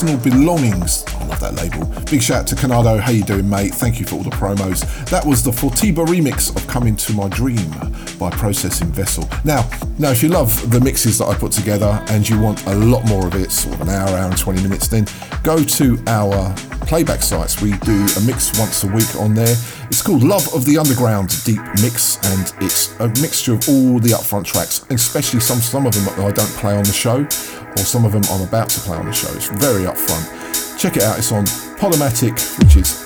[0.00, 1.04] Personal Belongings.
[1.08, 1.84] I love that label.
[2.10, 2.98] Big shout out to Canado.
[2.98, 3.74] How you doing, mate?
[3.74, 4.80] Thank you for all the promos.
[5.10, 7.70] That was the Fortiba remix of "Coming to My Dream
[8.18, 9.28] by Processing Vessel.
[9.44, 9.68] Now,
[9.98, 13.04] now, if you love the mixes that I put together and you want a lot
[13.08, 15.04] more of it, sort of an hour, hour and 20 minutes, then
[15.42, 16.54] go to our
[16.86, 17.60] playback sites.
[17.60, 19.54] We do a mix once a week on there.
[19.90, 24.10] It's called Love of the Underground Deep Mix, and it's a mixture of all the
[24.10, 27.26] upfront tracks, especially some some of them that I don't play on the show
[27.76, 29.32] or some of them I'm about to play on the show.
[29.34, 30.78] It's very upfront.
[30.78, 31.44] Check it out, it's on
[31.76, 33.04] Podomatic, which is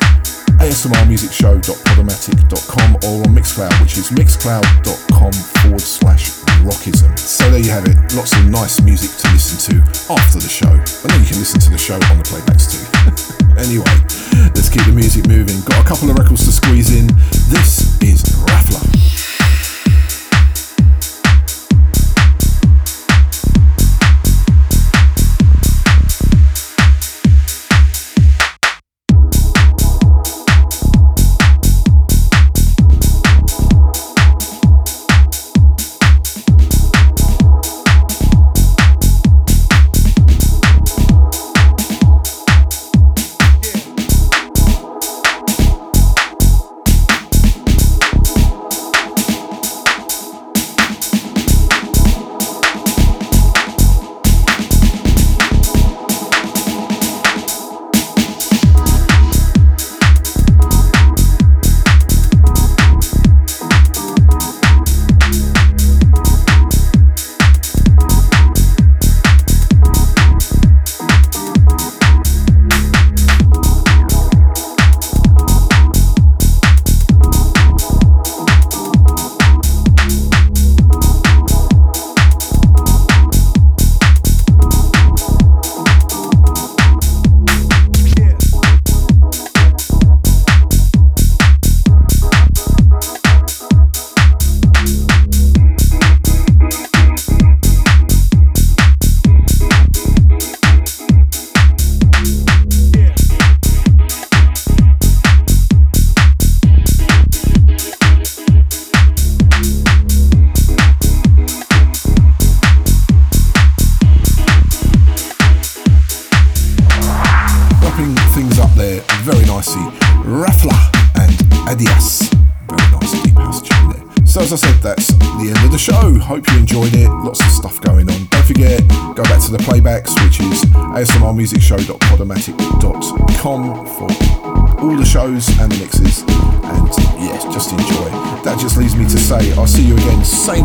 [0.58, 6.30] asmrmusicshow.podomatic.com or on Mixcloud, which is mixcloud.com forward slash
[6.62, 7.18] rockism.
[7.18, 9.82] So there you have it, lots of nice music to listen to
[10.12, 10.70] after the show.
[10.70, 12.84] And then you can listen to the show on the playbacks too.
[13.60, 13.94] anyway,
[14.54, 15.60] let's keep the music moving.
[15.62, 17.06] Got a couple of records to squeeze in.
[17.50, 17.93] This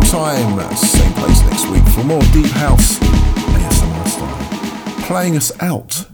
[0.10, 5.03] time, same place next week for more Deep House ASMR style.
[5.06, 6.07] Playing us out,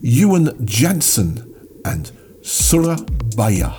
[0.00, 1.52] Ewan Jansen
[1.84, 2.12] and
[2.42, 3.76] Surabaya.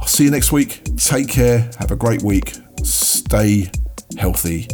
[0.00, 0.80] I'll see you next week.
[0.96, 1.70] Take care.
[1.78, 2.54] Have a great week.
[2.82, 3.70] Stay
[4.16, 4.68] healthy.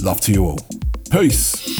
[0.00, 0.58] Love to you all.
[1.10, 1.75] Peace.